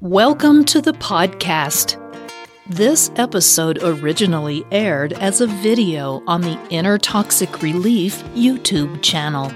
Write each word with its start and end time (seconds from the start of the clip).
Welcome 0.00 0.64
to 0.66 0.80
the 0.80 0.92
podcast. 0.92 1.96
This 2.68 3.10
episode 3.16 3.82
originally 3.82 4.64
aired 4.70 5.12
as 5.14 5.40
a 5.40 5.48
video 5.48 6.22
on 6.28 6.42
the 6.42 6.56
Inner 6.70 6.98
Toxic 6.98 7.62
Relief 7.62 8.22
YouTube 8.26 9.02
channel. 9.02 9.50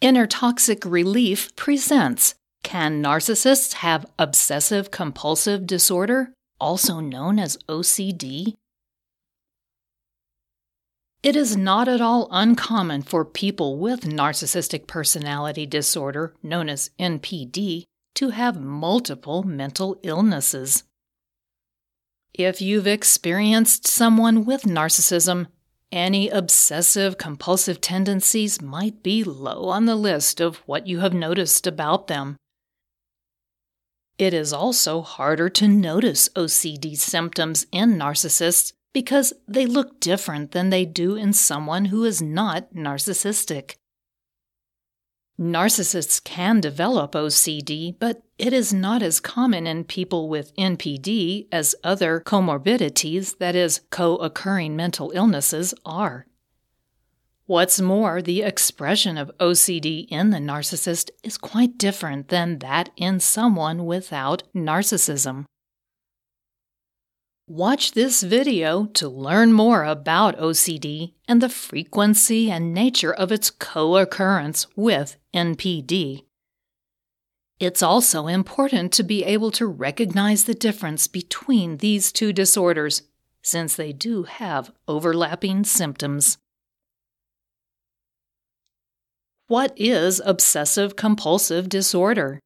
Inner 0.00 0.26
Toxic 0.26 0.84
Relief 0.84 1.54
presents 1.54 2.34
Can 2.64 3.00
Narcissists 3.00 3.74
Have 3.74 4.06
Obsessive 4.18 4.90
Compulsive 4.90 5.68
Disorder, 5.68 6.32
also 6.58 6.98
known 6.98 7.38
as 7.38 7.58
OCD? 7.68 8.56
It 11.22 11.34
is 11.34 11.56
not 11.56 11.88
at 11.88 12.00
all 12.00 12.28
uncommon 12.30 13.02
for 13.02 13.24
people 13.24 13.76
with 13.76 14.02
narcissistic 14.02 14.86
personality 14.86 15.66
disorder, 15.66 16.34
known 16.42 16.68
as 16.68 16.90
NPD, 16.98 17.84
to 18.14 18.30
have 18.30 18.60
multiple 18.60 19.42
mental 19.42 19.98
illnesses. 20.02 20.84
If 22.34 22.60
you've 22.60 22.86
experienced 22.86 23.86
someone 23.88 24.44
with 24.44 24.62
narcissism, 24.62 25.48
any 25.90 26.28
obsessive 26.28 27.18
compulsive 27.18 27.80
tendencies 27.80 28.62
might 28.62 29.02
be 29.02 29.24
low 29.24 29.70
on 29.70 29.86
the 29.86 29.96
list 29.96 30.40
of 30.40 30.58
what 30.66 30.86
you 30.86 31.00
have 31.00 31.14
noticed 31.14 31.66
about 31.66 32.06
them. 32.06 32.36
It 34.18 34.34
is 34.34 34.52
also 34.52 35.00
harder 35.00 35.48
to 35.48 35.66
notice 35.66 36.28
OCD 36.30 36.96
symptoms 36.96 37.66
in 37.72 37.96
narcissists 37.96 38.72
because 38.92 39.32
they 39.46 39.66
look 39.66 40.00
different 40.00 40.52
than 40.52 40.70
they 40.70 40.84
do 40.84 41.14
in 41.14 41.32
someone 41.32 41.86
who 41.86 42.04
is 42.04 42.22
not 42.22 42.74
narcissistic. 42.74 43.74
Narcissists 45.40 46.22
can 46.22 46.60
develop 46.60 47.12
OCD, 47.12 47.94
but 47.96 48.22
it 48.38 48.52
is 48.52 48.72
not 48.72 49.02
as 49.02 49.20
common 49.20 49.68
in 49.68 49.84
people 49.84 50.28
with 50.28 50.54
NPD 50.56 51.46
as 51.52 51.76
other 51.84 52.20
comorbidities, 52.20 53.38
that 53.38 53.54
is, 53.54 53.82
co 53.90 54.16
occurring 54.16 54.74
mental 54.74 55.12
illnesses, 55.14 55.74
are. 55.84 56.26
What's 57.46 57.80
more, 57.80 58.20
the 58.20 58.42
expression 58.42 59.16
of 59.16 59.30
OCD 59.38 60.06
in 60.10 60.30
the 60.30 60.38
narcissist 60.38 61.10
is 61.22 61.38
quite 61.38 61.78
different 61.78 62.28
than 62.28 62.58
that 62.58 62.90
in 62.96 63.20
someone 63.20 63.86
without 63.86 64.42
narcissism. 64.54 65.46
Watch 67.50 67.92
this 67.92 68.22
video 68.22 68.84
to 68.92 69.08
learn 69.08 69.54
more 69.54 69.82
about 69.82 70.36
OCD 70.36 71.14
and 71.26 71.40
the 71.40 71.48
frequency 71.48 72.50
and 72.50 72.74
nature 72.74 73.10
of 73.10 73.32
its 73.32 73.50
co 73.50 73.96
occurrence 73.96 74.66
with 74.76 75.16
NPD. 75.32 76.24
It's 77.58 77.82
also 77.82 78.26
important 78.26 78.92
to 78.92 79.02
be 79.02 79.24
able 79.24 79.50
to 79.52 79.66
recognize 79.66 80.44
the 80.44 80.52
difference 80.52 81.06
between 81.06 81.78
these 81.78 82.12
two 82.12 82.34
disorders, 82.34 83.00
since 83.42 83.74
they 83.76 83.94
do 83.94 84.24
have 84.24 84.70
overlapping 84.86 85.64
symptoms. 85.64 86.36
What 89.46 89.72
is 89.74 90.20
obsessive 90.22 90.96
compulsive 90.96 91.70
disorder? 91.70 92.40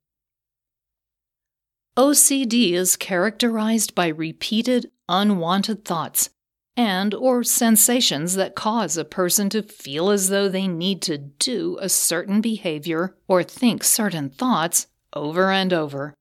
OCD 1.96 2.72
is 2.72 2.96
characterized 2.96 3.94
by 3.94 4.08
repeated 4.08 4.90
unwanted 5.10 5.84
thoughts 5.84 6.30
and 6.74 7.12
or 7.12 7.44
sensations 7.44 8.34
that 8.34 8.54
cause 8.54 8.96
a 8.96 9.04
person 9.04 9.50
to 9.50 9.62
feel 9.62 10.08
as 10.08 10.30
though 10.30 10.48
they 10.48 10.66
need 10.66 11.02
to 11.02 11.18
do 11.18 11.76
a 11.82 11.90
certain 11.90 12.40
behavior 12.40 13.14
or 13.28 13.42
think 13.42 13.84
certain 13.84 14.30
thoughts 14.30 14.86
over 15.12 15.50
and 15.50 15.70
over. 15.70 16.14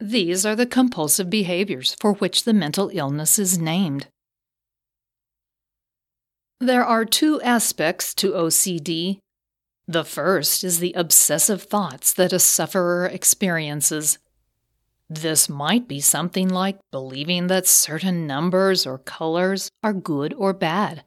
These 0.00 0.44
are 0.44 0.56
the 0.56 0.66
compulsive 0.66 1.30
behaviors 1.30 1.94
for 2.00 2.14
which 2.14 2.42
the 2.42 2.54
mental 2.54 2.90
illness 2.92 3.38
is 3.38 3.58
named. 3.58 4.08
There 6.58 6.84
are 6.84 7.04
two 7.04 7.40
aspects 7.42 8.12
to 8.14 8.32
OCD. 8.32 9.18
The 9.86 10.04
first 10.04 10.64
is 10.64 10.80
the 10.80 10.94
obsessive 10.94 11.62
thoughts 11.62 12.12
that 12.14 12.32
a 12.32 12.40
sufferer 12.40 13.06
experiences 13.06 14.18
this 15.10 15.48
might 15.48 15.88
be 15.88 16.00
something 16.00 16.48
like 16.48 16.78
believing 16.92 17.48
that 17.48 17.66
certain 17.66 18.28
numbers 18.28 18.86
or 18.86 18.96
colors 18.96 19.68
are 19.82 19.92
good 19.92 20.32
or 20.34 20.52
bad. 20.52 21.02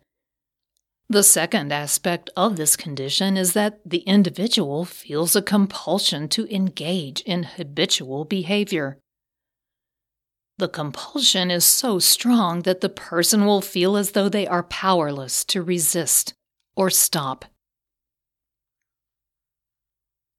The 1.08 1.24
second 1.24 1.72
aspect 1.72 2.30
of 2.36 2.58
this 2.58 2.76
condition 2.76 3.38
is 3.38 3.54
that 3.54 3.80
the 3.86 4.00
individual 4.00 4.84
feels 4.84 5.38
a 5.38 5.42
compulsion 5.42 6.28
to 6.30 6.54
engage 6.54 7.22
in 7.22 7.44
habitual 7.44 8.26
behavior. 8.26 8.98
The 10.58 10.68
compulsion 10.68 11.50
is 11.50 11.66
so 11.66 12.00
strong 12.00 12.64
that 12.64 12.82
the 12.82 12.90
person 12.90 13.46
will 13.46 13.62
feel 13.62 13.96
as 13.96 14.12
though 14.12 14.28
they 14.28 14.46
are 14.46 14.64
powerless 14.64 15.46
to 15.46 15.62
resist 15.62 16.34
or 16.76 16.90
stop. 16.90 17.46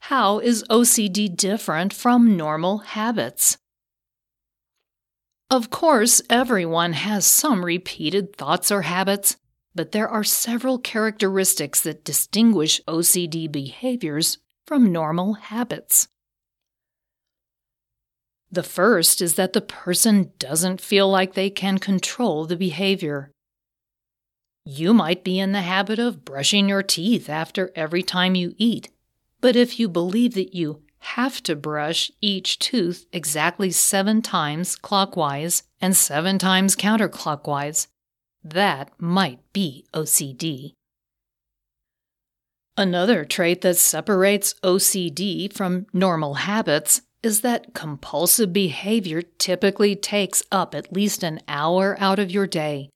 How 0.09 0.39
is 0.39 0.67
OCD 0.69 1.35
different 1.35 1.95
from 1.95 2.37
normal 2.37 2.79
habits? 2.93 3.57
Of 5.49 5.71
course, 5.71 6.21
everyone 6.29 6.93
has 6.93 7.25
some 7.25 7.65
repeated 7.65 8.37
thoughts 8.37 8.71
or 8.71 8.83
habits, 8.83 9.39
but 9.75 9.93
there 9.93 10.07
are 10.07 10.23
several 10.23 10.79
characteristics 10.79 11.81
that 11.81 12.05
distinguish 12.05 12.83
OCD 12.87 13.51
behaviors 13.51 14.37
from 14.67 14.93
normal 14.93 15.35
habits. 15.35 16.07
The 18.51 18.63
first 18.63 19.23
is 19.23 19.37
that 19.37 19.55
the 19.55 19.63
person 19.63 20.33
doesn't 20.39 20.83
feel 20.83 21.09
like 21.09 21.33
they 21.33 21.49
can 21.49 21.79
control 21.79 22.45
the 22.45 22.57
behavior. 22.57 23.31
You 24.67 24.93
might 24.93 25.25
be 25.25 25.39
in 25.39 25.53
the 25.53 25.63
habit 25.63 25.99
of 25.99 26.27
brushing 26.27 26.69
your 26.69 26.83
teeth 26.83 27.31
after 27.31 27.73
every 27.75 28.03
time 28.03 28.35
you 28.35 28.55
eat, 28.59 28.91
but 29.45 29.57
if 29.57 29.79
you 29.79 29.91
believe 29.91 30.33
that 30.33 30.55
you 30.55 30.81
have 31.01 31.43
to 31.43 31.55
brush 31.55 32.11
each 32.23 32.59
tooth 32.59 33.05
exactly 33.13 33.71
seven 33.71 34.23
times 34.23 34.75
clockwise 34.75 35.65
and 35.83 35.95
seven 35.95 36.39
times 36.39 36.75
counterclockwise, 36.75 37.87
that 38.43 38.91
might 38.99 39.41
be 39.53 39.85
OCD. 39.93 40.73
Another 42.79 43.27
trait 43.27 43.61
that 43.61 43.77
separates 43.77 44.55
OCD 44.65 45.53
from 45.53 45.85
normal 45.93 46.37
habits 46.49 47.03
is 47.23 47.43
that 47.43 47.75
compulsive 47.75 48.51
behavior 48.51 49.21
typically 49.21 49.95
takes 49.95 50.43
up 50.51 50.75
at 50.75 50.91
least 50.91 51.23
an 51.23 51.39
hour 51.47 51.99
out 52.01 52.19
of 52.19 52.31
your 52.31 52.47
day. 52.47 52.89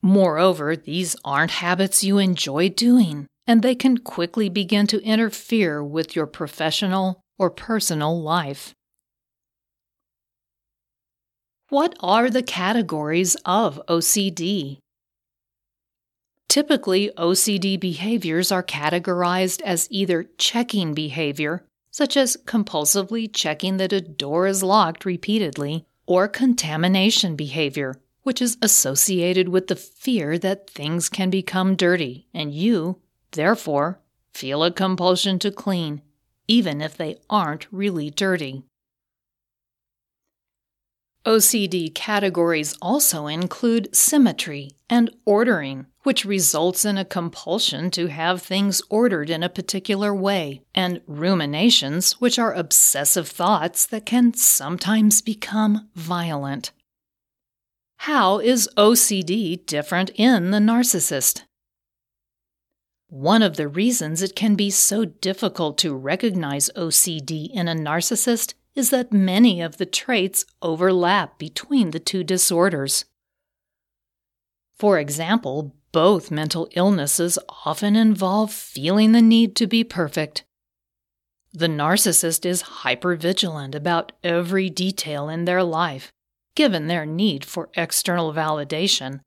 Moreover, 0.00 0.74
these 0.74 1.16
aren't 1.22 1.50
habits 1.50 2.02
you 2.02 2.16
enjoy 2.16 2.70
doing 2.70 3.26
and 3.46 3.62
they 3.62 3.74
can 3.74 3.98
quickly 3.98 4.48
begin 4.48 4.86
to 4.88 5.02
interfere 5.02 5.82
with 5.82 6.16
your 6.16 6.26
professional 6.26 7.20
or 7.38 7.50
personal 7.50 8.20
life. 8.20 8.74
What 11.68 11.96
are 12.00 12.30
the 12.30 12.42
categories 12.42 13.36
of 13.44 13.80
OCD? 13.88 14.78
Typically, 16.48 17.10
OCD 17.18 17.78
behaviors 17.78 18.50
are 18.50 18.62
categorized 18.62 19.60
as 19.62 19.88
either 19.90 20.26
checking 20.38 20.94
behavior, 20.94 21.66
such 21.90 22.16
as 22.16 22.36
compulsively 22.46 23.30
checking 23.32 23.78
that 23.78 23.92
a 23.92 24.00
door 24.00 24.46
is 24.46 24.62
locked 24.62 25.04
repeatedly, 25.04 25.84
or 26.06 26.28
contamination 26.28 27.34
behavior, 27.34 28.00
which 28.22 28.40
is 28.40 28.56
associated 28.62 29.48
with 29.48 29.66
the 29.66 29.76
fear 29.76 30.38
that 30.38 30.70
things 30.70 31.08
can 31.08 31.30
become 31.30 31.74
dirty 31.74 32.28
and 32.32 32.54
you 32.54 33.00
Therefore, 33.32 34.00
feel 34.34 34.62
a 34.62 34.70
compulsion 34.70 35.38
to 35.40 35.50
clean, 35.50 36.02
even 36.48 36.80
if 36.80 36.96
they 36.96 37.18
aren't 37.28 37.66
really 37.72 38.10
dirty. 38.10 38.64
OCD 41.26 41.92
categories 41.92 42.76
also 42.80 43.26
include 43.26 43.94
symmetry 43.94 44.70
and 44.88 45.10
ordering, 45.24 45.86
which 46.04 46.24
results 46.24 46.84
in 46.84 46.96
a 46.96 47.04
compulsion 47.04 47.90
to 47.90 48.06
have 48.06 48.40
things 48.40 48.80
ordered 48.88 49.28
in 49.28 49.42
a 49.42 49.48
particular 49.48 50.14
way, 50.14 50.62
and 50.72 51.00
ruminations, 51.08 52.12
which 52.20 52.38
are 52.38 52.54
obsessive 52.54 53.26
thoughts 53.26 53.86
that 53.86 54.06
can 54.06 54.34
sometimes 54.34 55.20
become 55.20 55.88
violent. 55.96 56.70
How 57.96 58.38
is 58.38 58.70
OCD 58.76 59.66
different 59.66 60.10
in 60.14 60.52
the 60.52 60.58
narcissist? 60.58 61.42
One 63.08 63.42
of 63.42 63.56
the 63.56 63.68
reasons 63.68 64.20
it 64.20 64.34
can 64.34 64.56
be 64.56 64.70
so 64.70 65.04
difficult 65.04 65.78
to 65.78 65.94
recognize 65.94 66.70
OCD 66.76 67.50
in 67.52 67.68
a 67.68 67.74
narcissist 67.74 68.54
is 68.74 68.90
that 68.90 69.12
many 69.12 69.60
of 69.60 69.76
the 69.76 69.86
traits 69.86 70.44
overlap 70.60 71.38
between 71.38 71.92
the 71.92 72.00
two 72.00 72.24
disorders. 72.24 73.04
For 74.76 74.98
example, 74.98 75.74
both 75.92 76.30
mental 76.30 76.68
illnesses 76.72 77.38
often 77.64 77.96
involve 77.96 78.52
feeling 78.52 79.12
the 79.12 79.22
need 79.22 79.56
to 79.56 79.66
be 79.66 79.84
perfect. 79.84 80.44
The 81.52 81.68
narcissist 81.68 82.44
is 82.44 82.82
hypervigilant 82.82 83.74
about 83.74 84.12
every 84.22 84.68
detail 84.68 85.30
in 85.30 85.46
their 85.46 85.62
life, 85.62 86.12
given 86.54 86.86
their 86.86 87.06
need 87.06 87.44
for 87.44 87.70
external 87.74 88.34
validation. 88.34 89.20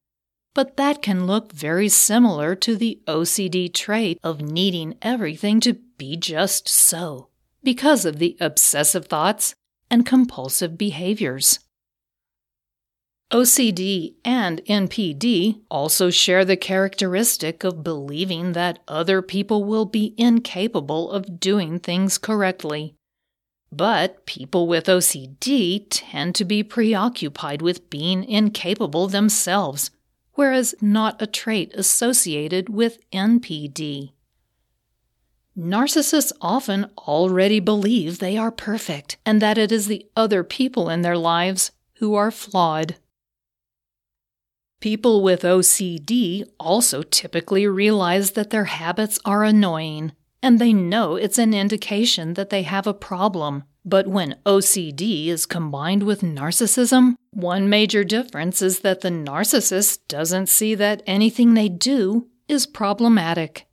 But 0.53 0.77
that 0.77 1.01
can 1.01 1.27
look 1.27 1.53
very 1.53 1.89
similar 1.89 2.55
to 2.55 2.75
the 2.75 2.99
OCD 3.07 3.73
trait 3.73 4.19
of 4.23 4.41
needing 4.41 4.95
everything 5.01 5.59
to 5.61 5.73
be 5.97 6.17
just 6.17 6.67
so, 6.67 7.29
because 7.63 8.05
of 8.05 8.19
the 8.19 8.35
obsessive 8.39 9.05
thoughts 9.05 9.53
and 9.91 10.05
compulsive 10.05 10.77
behaviors. 10.77 11.59
OCD 13.31 14.15
and 14.25 14.59
NPD 14.65 15.61
also 15.69 16.09
share 16.09 16.43
the 16.43 16.57
characteristic 16.57 17.63
of 17.63 17.83
believing 17.83 18.53
that 18.53 18.79
other 18.87 19.21
people 19.21 19.63
will 19.63 19.85
be 19.85 20.15
incapable 20.17 21.11
of 21.11 21.39
doing 21.39 21.77
things 21.77 22.17
correctly. 22.17 22.95
But 23.71 24.25
people 24.25 24.67
with 24.67 24.85
OCD 24.85 25.85
tend 25.91 26.33
to 26.35 26.45
be 26.45 26.63
preoccupied 26.63 27.61
with 27.61 27.91
being 27.91 28.23
incapable 28.23 29.07
themselves, 29.07 29.91
whereas 30.39 30.73
not 30.79 31.21
a 31.21 31.27
trait 31.27 31.69
associated 31.73 32.69
with 32.69 32.97
NPD. 33.11 34.13
Narcissists 35.57 36.31
often 36.39 36.89
already 36.99 37.59
believe 37.59 38.19
they 38.19 38.37
are 38.37 38.49
perfect 38.49 39.17
and 39.25 39.41
that 39.41 39.57
it 39.57 39.69
is 39.69 39.87
the 39.87 40.05
other 40.15 40.41
people 40.41 40.89
in 40.89 41.01
their 41.01 41.17
lives 41.17 41.71
who 41.95 42.15
are 42.15 42.31
flawed. 42.31 42.95
People 44.79 45.21
with 45.21 45.41
OCD 45.41 46.45
also 46.57 47.03
typically 47.03 47.67
realize 47.67 48.31
that 48.31 48.49
their 48.49 48.63
habits 48.63 49.19
are 49.25 49.43
annoying, 49.43 50.13
and 50.41 50.57
they 50.57 50.71
know 50.71 51.17
it's 51.17 51.37
an 51.37 51.53
indication 51.53 52.35
that 52.35 52.49
they 52.49 52.63
have 52.63 52.87
a 52.87 52.93
problem. 52.93 53.65
But 53.85 54.07
when 54.07 54.37
OCD 54.45 55.27
is 55.27 55.45
combined 55.45 56.03
with 56.03 56.21
narcissism, 56.21 57.15
one 57.31 57.69
major 57.69 58.03
difference 58.03 58.61
is 58.61 58.81
that 58.81 59.01
the 59.01 59.09
narcissist 59.09 59.99
doesn't 60.07 60.47
see 60.47 60.75
that 60.75 61.01
anything 61.07 61.53
they 61.53 61.69
do 61.69 62.27
is 62.47 62.65
problematic. 62.65 63.67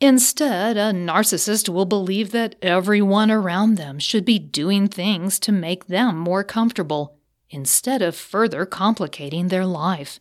Instead, 0.00 0.76
a 0.76 0.92
narcissist 0.92 1.68
will 1.68 1.86
believe 1.86 2.30
that 2.32 2.56
everyone 2.60 3.30
around 3.30 3.76
them 3.76 3.98
should 3.98 4.24
be 4.24 4.38
doing 4.38 4.86
things 4.86 5.38
to 5.38 5.52
make 5.52 5.86
them 5.86 6.18
more 6.18 6.44
comfortable 6.44 7.18
instead 7.48 8.02
of 8.02 8.16
further 8.16 8.66
complicating 8.66 9.48
their 9.48 9.64
life. 9.64 10.20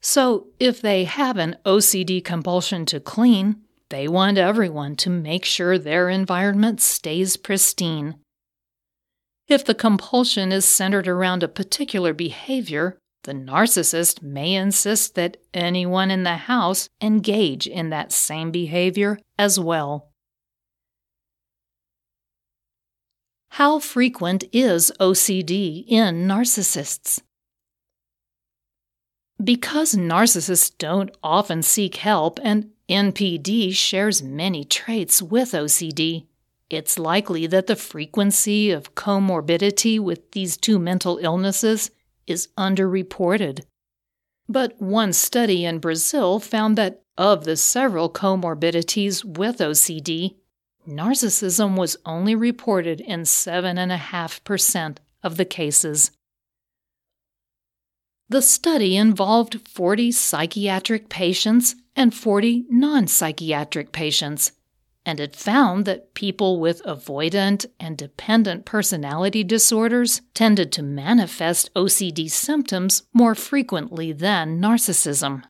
So, 0.00 0.48
if 0.58 0.80
they 0.80 1.04
have 1.04 1.36
an 1.36 1.56
OCD 1.64 2.24
compulsion 2.24 2.86
to 2.86 3.00
clean, 3.00 3.62
they 3.90 4.06
want 4.06 4.38
everyone 4.38 4.96
to 4.96 5.10
make 5.10 5.44
sure 5.44 5.78
their 5.78 6.08
environment 6.08 6.80
stays 6.80 7.36
pristine. 7.36 8.16
If 9.46 9.64
the 9.64 9.74
compulsion 9.74 10.52
is 10.52 10.66
centered 10.66 11.08
around 11.08 11.42
a 11.42 11.48
particular 11.48 12.12
behavior, 12.12 12.98
the 13.24 13.32
narcissist 13.32 14.22
may 14.22 14.54
insist 14.54 15.14
that 15.14 15.38
anyone 15.54 16.10
in 16.10 16.22
the 16.22 16.36
house 16.36 16.88
engage 17.00 17.66
in 17.66 17.90
that 17.90 18.12
same 18.12 18.50
behavior 18.50 19.18
as 19.38 19.58
well. 19.58 20.10
How 23.52 23.78
frequent 23.78 24.44
is 24.52 24.92
OCD 25.00 25.84
in 25.88 26.28
narcissists? 26.28 27.20
Because 29.42 29.94
narcissists 29.94 30.76
don't 30.76 31.10
often 31.22 31.62
seek 31.62 31.96
help 31.96 32.38
and 32.42 32.70
NPD 32.88 33.74
shares 33.74 34.22
many 34.22 34.64
traits 34.64 35.20
with 35.20 35.52
OCD, 35.52 36.26
it's 36.70 36.98
likely 36.98 37.46
that 37.46 37.66
the 37.66 37.76
frequency 37.76 38.70
of 38.70 38.94
comorbidity 38.94 39.98
with 39.98 40.32
these 40.32 40.56
two 40.56 40.78
mental 40.78 41.18
illnesses 41.18 41.90
is 42.26 42.48
underreported. 42.58 43.64
But 44.48 44.80
one 44.80 45.12
study 45.12 45.64
in 45.64 45.78
Brazil 45.78 46.40
found 46.40 46.76
that 46.76 47.02
of 47.16 47.44
the 47.44 47.56
several 47.56 48.10
comorbidities 48.10 49.24
with 49.24 49.58
OCD, 49.58 50.36
narcissism 50.86 51.76
was 51.76 51.96
only 52.06 52.34
reported 52.34 53.00
in 53.00 53.22
7.5% 53.22 54.98
of 55.22 55.36
the 55.36 55.44
cases. 55.44 56.10
The 58.30 58.42
study 58.42 58.96
involved 58.96 59.66
40 59.66 60.12
psychiatric 60.12 61.08
patients 61.08 61.74
and 61.98 62.14
40 62.14 62.64
non 62.70 63.08
psychiatric 63.08 63.90
patients, 63.90 64.52
and 65.04 65.18
it 65.18 65.34
found 65.34 65.84
that 65.84 66.14
people 66.14 66.60
with 66.60 66.82
avoidant 66.84 67.66
and 67.80 67.98
dependent 67.98 68.64
personality 68.64 69.42
disorders 69.42 70.22
tended 70.32 70.70
to 70.72 70.82
manifest 70.82 71.74
OCD 71.74 72.30
symptoms 72.30 73.02
more 73.12 73.34
frequently 73.34 74.12
than 74.12 74.60
narcissism. 74.60 75.42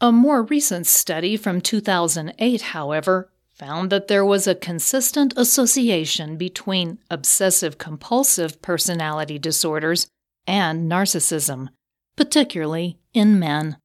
A 0.00 0.10
more 0.10 0.42
recent 0.42 0.86
study 0.86 1.36
from 1.36 1.60
2008, 1.60 2.60
however, 2.60 3.30
found 3.54 3.90
that 3.90 4.08
there 4.08 4.24
was 4.24 4.48
a 4.48 4.54
consistent 4.54 5.32
association 5.36 6.36
between 6.36 6.98
obsessive 7.08 7.78
compulsive 7.78 8.60
personality 8.62 9.38
disorders 9.38 10.08
and 10.46 10.90
narcissism, 10.90 11.68
particularly 12.16 12.98
in 13.14 13.38
men. 13.38 13.76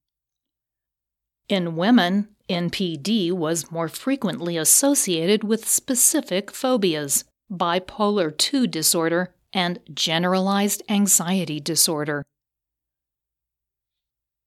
In 1.53 1.75
women, 1.75 2.29
NPD 2.49 3.31
was 3.31 3.69
more 3.69 3.87
frequently 3.87 4.57
associated 4.57 5.43
with 5.43 5.69
specific 5.69 6.49
phobias, 6.49 7.25
bipolar 7.47 8.33
II 8.51 8.65
disorder, 8.65 9.35
and 9.53 9.79
generalized 9.93 10.81
anxiety 10.89 11.59
disorder. 11.59 12.23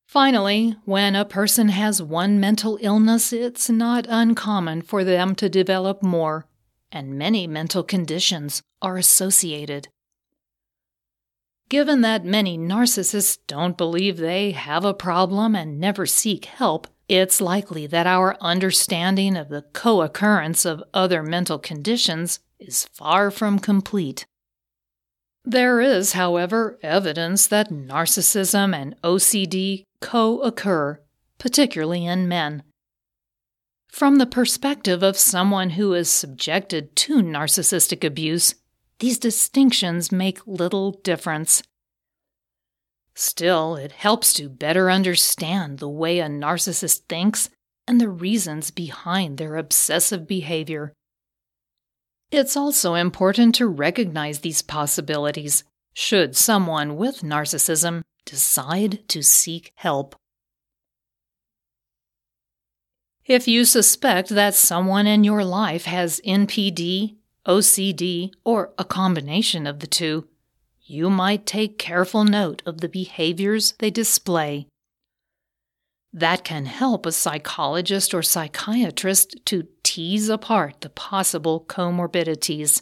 Finally, 0.08 0.74
when 0.84 1.14
a 1.14 1.24
person 1.24 1.68
has 1.68 2.02
one 2.02 2.40
mental 2.40 2.76
illness, 2.82 3.32
it's 3.32 3.70
not 3.70 4.06
uncommon 4.08 4.82
for 4.82 5.04
them 5.04 5.36
to 5.36 5.48
develop 5.48 6.02
more, 6.02 6.48
and 6.90 7.16
many 7.16 7.46
mental 7.46 7.84
conditions 7.84 8.62
are 8.82 8.96
associated. 8.96 9.86
Given 11.68 12.00
that 12.00 12.24
many 12.24 12.58
narcissists 12.58 13.38
don't 13.46 13.78
believe 13.78 14.16
they 14.16 14.50
have 14.50 14.84
a 14.84 14.92
problem 14.92 15.54
and 15.54 15.78
never 15.78 16.04
seek 16.04 16.46
help, 16.46 16.88
it's 17.08 17.40
likely 17.40 17.86
that 17.86 18.06
our 18.06 18.36
understanding 18.40 19.36
of 19.36 19.48
the 19.48 19.62
co 19.72 20.02
occurrence 20.02 20.64
of 20.64 20.82
other 20.92 21.22
mental 21.22 21.58
conditions 21.58 22.40
is 22.58 22.88
far 22.92 23.30
from 23.30 23.58
complete. 23.58 24.26
There 25.44 25.80
is, 25.80 26.14
however, 26.14 26.78
evidence 26.82 27.46
that 27.46 27.70
narcissism 27.70 28.74
and 28.74 29.00
OCD 29.02 29.84
co 30.00 30.40
occur, 30.40 31.00
particularly 31.38 32.04
in 32.04 32.26
men. 32.26 32.64
From 33.88 34.16
the 34.16 34.26
perspective 34.26 35.02
of 35.02 35.16
someone 35.16 35.70
who 35.70 35.94
is 35.94 36.10
subjected 36.10 36.96
to 36.96 37.22
narcissistic 37.22 38.04
abuse, 38.04 38.56
these 38.98 39.18
distinctions 39.18 40.10
make 40.10 40.46
little 40.46 40.92
difference. 41.02 41.62
Still, 43.18 43.76
it 43.76 43.92
helps 43.92 44.34
to 44.34 44.50
better 44.50 44.90
understand 44.90 45.78
the 45.78 45.88
way 45.88 46.20
a 46.20 46.26
narcissist 46.26 47.00
thinks 47.08 47.48
and 47.88 47.98
the 47.98 48.10
reasons 48.10 48.70
behind 48.70 49.38
their 49.38 49.56
obsessive 49.56 50.26
behavior. 50.26 50.92
It's 52.30 52.58
also 52.58 52.94
important 52.94 53.54
to 53.54 53.66
recognize 53.66 54.40
these 54.40 54.60
possibilities 54.60 55.64
should 55.94 56.36
someone 56.36 56.96
with 56.96 57.22
narcissism 57.22 58.02
decide 58.26 59.08
to 59.08 59.22
seek 59.22 59.72
help. 59.76 60.14
If 63.24 63.48
you 63.48 63.64
suspect 63.64 64.28
that 64.28 64.54
someone 64.54 65.06
in 65.06 65.24
your 65.24 65.42
life 65.42 65.86
has 65.86 66.20
NPD, 66.26 67.16
OCD, 67.46 68.32
or 68.44 68.74
a 68.76 68.84
combination 68.84 69.66
of 69.66 69.78
the 69.78 69.86
two, 69.86 70.28
you 70.86 71.10
might 71.10 71.46
take 71.46 71.78
careful 71.78 72.24
note 72.24 72.62
of 72.64 72.80
the 72.80 72.88
behaviors 72.88 73.74
they 73.78 73.90
display. 73.90 74.66
That 76.12 76.44
can 76.44 76.66
help 76.66 77.04
a 77.04 77.12
psychologist 77.12 78.14
or 78.14 78.22
psychiatrist 78.22 79.36
to 79.46 79.66
tease 79.82 80.28
apart 80.28 80.80
the 80.80 80.88
possible 80.88 81.64
comorbidities. 81.68 82.80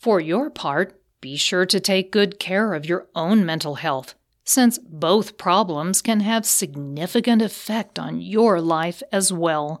For 0.00 0.20
your 0.20 0.50
part, 0.50 1.00
be 1.20 1.36
sure 1.36 1.64
to 1.64 1.80
take 1.80 2.12
good 2.12 2.38
care 2.38 2.74
of 2.74 2.84
your 2.84 3.08
own 3.14 3.46
mental 3.46 3.76
health, 3.76 4.14
since 4.44 4.78
both 4.78 5.38
problems 5.38 6.02
can 6.02 6.20
have 6.20 6.44
significant 6.44 7.40
effect 7.40 7.98
on 7.98 8.20
your 8.20 8.60
life 8.60 9.02
as 9.10 9.32
well. 9.32 9.80